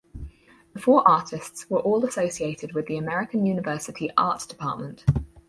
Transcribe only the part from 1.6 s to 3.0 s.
were all associated with the